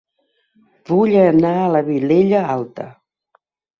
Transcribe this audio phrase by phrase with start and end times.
[0.91, 2.89] Vull anar a La Vilella Alta